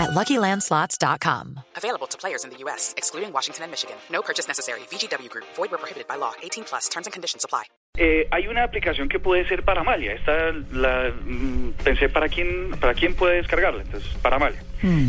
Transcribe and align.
at 0.00 0.10
LuckyLandSlots.com. 0.10 1.60
Available 1.76 2.06
to 2.08 2.16
players 2.18 2.44
in 2.44 2.50
the 2.50 2.56
U.S., 2.64 2.94
excluding 2.96 3.32
Washington 3.32 3.64
and 3.64 3.70
Michigan. 3.70 3.96
No 4.10 4.22
purchase 4.22 4.48
necessary. 4.48 4.80
VGW 4.90 5.28
Group. 5.28 5.46
Void 5.56 5.70
where 5.70 5.78
prohibited 5.78 6.08
by 6.08 6.16
law. 6.16 6.32
18 6.42 6.64
plus. 6.64 6.88
Terms 6.88 7.06
and 7.06 7.12
conditions 7.12 7.44
apply. 7.44 7.64
Eh, 7.98 8.28
hay 8.30 8.46
una 8.46 8.62
aplicación 8.62 9.08
que 9.08 9.18
puede 9.18 9.46
ser 9.48 9.64
para 9.64 9.80
Amalia. 9.80 10.12
Esta 10.12 10.52
la 10.72 11.10
mm, 11.10 11.72
pensé 11.84 12.08
para 12.08 12.28
quién 12.28 12.70
para 12.80 12.94
quién 12.94 13.14
puede 13.14 13.36
descargarla. 13.36 13.82
Entonces 13.82 14.08
para 14.22 14.36
Amalia. 14.36 14.62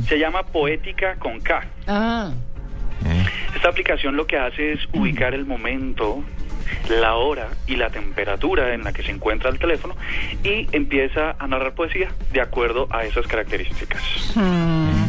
Se 0.07 0.17
llama 0.17 0.43
Poética 0.43 1.15
con 1.17 1.39
K. 1.39 1.63
Ah, 1.87 2.33
Esta 3.55 3.69
aplicación 3.69 4.15
lo 4.17 4.25
que 4.27 4.37
hace 4.37 4.73
es 4.73 4.79
ubicar 4.93 5.33
el 5.33 5.45
momento, 5.45 6.23
la 6.89 7.15
hora 7.15 7.49
y 7.67 7.75
la 7.75 7.89
temperatura 7.89 8.73
en 8.73 8.83
la 8.83 8.93
que 8.93 9.03
se 9.03 9.11
encuentra 9.11 9.49
el 9.49 9.59
teléfono 9.59 9.95
y 10.43 10.67
empieza 10.71 11.35
a 11.37 11.47
narrar 11.47 11.73
poesía 11.73 12.09
de 12.31 12.41
acuerdo 12.41 12.87
a 12.91 13.05
esas 13.05 13.27
características. 13.27 14.01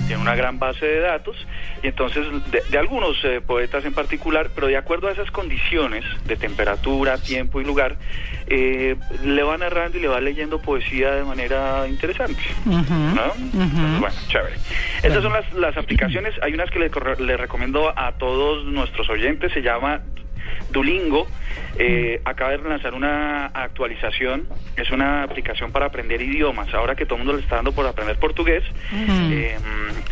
Tiene 0.06 0.20
una 0.20 0.34
gran 0.34 0.58
base 0.58 0.84
de 0.84 1.00
datos 1.00 1.36
y 1.82 1.88
entonces 1.88 2.26
de, 2.50 2.62
de 2.70 2.78
algunos 2.78 3.16
eh, 3.24 3.40
poetas 3.40 3.84
en 3.84 3.94
particular, 3.94 4.50
pero 4.54 4.66
de 4.66 4.76
acuerdo 4.76 5.08
a 5.08 5.12
esas 5.12 5.30
condiciones 5.30 6.04
de 6.26 6.36
temperatura, 6.36 7.18
tiempo 7.18 7.60
y 7.60 7.64
lugar, 7.64 7.96
eh, 8.46 8.96
le 9.24 9.42
va 9.42 9.56
narrando 9.56 9.98
y 9.98 10.00
le 10.00 10.08
va 10.08 10.20
leyendo 10.20 10.60
poesía 10.60 11.12
de 11.12 11.24
manera 11.24 11.86
interesante. 11.88 12.42
¿no? 12.66 12.80
Entonces, 12.80 14.00
bueno, 14.00 14.16
chévere. 14.28 14.56
Estas 15.02 15.22
son 15.22 15.32
las, 15.32 15.52
las 15.54 15.76
aplicaciones. 15.76 16.34
Hay 16.42 16.52
unas 16.52 16.70
que 16.70 16.78
le, 16.78 16.90
le 17.24 17.36
recomiendo 17.36 17.92
a 17.96 18.12
todos 18.12 18.64
nuestros 18.66 19.08
oyentes. 19.08 19.52
Se 19.52 19.62
llama 19.62 20.02
Duolingo. 20.72 21.26
Eh, 21.78 22.20
acaba 22.24 22.50
de 22.50 22.58
lanzar 22.58 22.94
una 22.94 23.46
actualización. 23.46 24.46
Es 24.76 24.90
una 24.90 25.22
aplicación 25.22 25.70
para 25.72 25.86
aprender 25.86 26.20
idiomas. 26.20 26.72
Ahora 26.74 26.94
que 26.94 27.04
todo 27.06 27.16
el 27.16 27.24
mundo 27.24 27.34
le 27.36 27.42
está 27.42 27.56
dando 27.56 27.72
por 27.72 27.86
aprender 27.86 28.18
portugués. 28.18 28.64
eh, 28.92 29.56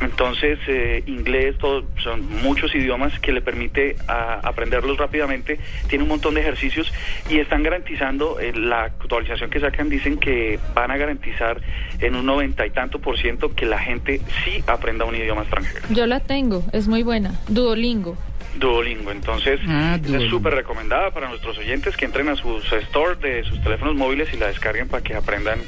entonces, 0.03 0.59
eh, 0.67 1.03
inglés, 1.07 1.57
todo, 1.59 1.85
son 2.03 2.27
muchos 2.43 2.75
idiomas 2.75 3.19
que 3.21 3.33
le 3.33 3.43
permite 3.43 3.97
a- 4.09 4.41
aprenderlos 4.43 4.97
rápidamente. 4.97 5.59
Tiene 5.89 6.05
un 6.05 6.09
montón 6.11 6.35
de 6.35 6.41
ejercicios 6.41 6.91
y 7.29 7.39
están 7.39 7.63
garantizando 7.63 8.41
eh, 8.41 8.53
la 8.55 8.85
actualización 8.85 9.51
que 9.51 9.61
sacan. 9.61 9.89
Dicen 9.91 10.19
que 10.19 10.59
van 10.75 10.91
a 10.91 10.97
garantizar 10.97 11.61
en 12.01 12.15
un 12.17 12.25
noventa 12.27 12.67
y 12.67 12.71
tanto 12.71 12.99
por 12.99 13.19
ciento 13.19 13.55
que 13.55 13.67
la 13.67 13.79
gente 13.79 14.21
sí 14.45 14.63
aprenda 14.67 15.05
un 15.05 15.17
idioma 15.17 15.43
extranjero. 15.43 15.87
yo 15.91 16.07
la 16.07 16.21
tengo, 16.21 16.63
es 16.73 16.89
muy 16.89 17.03
buena. 17.03 17.35
Duolingo. 17.49 18.17
Duolingo. 18.57 19.11
Entonces, 19.11 19.61
Ah, 19.69 19.99
es 20.03 20.29
súper 20.31 20.55
recomendada 20.55 21.11
para 21.13 21.29
nuestros 21.29 21.57
oyentes 21.59 21.97
que 21.97 22.05
entren 22.05 22.29
a 22.29 22.37
sus 22.37 22.65
store 22.73 23.17
de 23.17 23.45
sus 23.45 23.61
teléfonos 23.63 23.95
móviles 23.95 24.29
y 24.33 24.37
la 24.37 24.47
descarguen 24.49 24.89
para 24.89 25.03
que 25.03 25.15
aprendan 25.15 25.61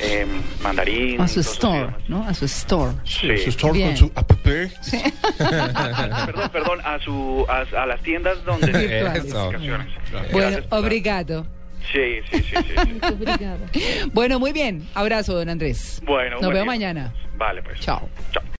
eh, 0.00 0.26
mandarín. 0.62 1.20
A 1.20 1.28
su 1.28 1.40
store. 1.40 1.88
¿no? 2.08 2.26
A 2.26 2.34
su 2.34 2.44
store. 2.44 2.92
Sí. 3.04 3.36
Su 3.38 3.50
store 3.50 3.72
Bien. 3.72 3.88
con 3.88 3.96
su 3.96 4.12
app. 4.14 4.32
perdón, 5.36 6.50
perdón, 6.52 6.78
a, 6.84 6.98
su, 7.00 7.44
a, 7.48 7.64
a 7.82 7.86
las 7.86 8.00
tiendas 8.02 8.44
donde 8.44 8.66
Virtuales. 8.66 9.24
las 9.24 9.34
aplicaciones. 9.34 9.86
Bueno, 10.32 10.58
obrigado. 10.70 11.46
Sí, 11.92 12.18
sí, 12.30 12.42
sí, 12.42 12.56
sí, 12.66 12.74
sí. 13.72 13.80
Bueno, 14.12 14.38
muy 14.40 14.52
bien. 14.52 14.86
Abrazo, 14.94 15.34
don 15.34 15.48
Andrés. 15.48 16.00
Bueno, 16.04 16.32
Nos 16.36 16.40
buen 16.46 16.54
vemos 16.54 16.74
día. 16.78 16.88
mañana. 16.92 17.12
Vale, 17.36 17.62
pues. 17.62 17.80
Chao. 17.80 18.08
Chao. 18.32 18.42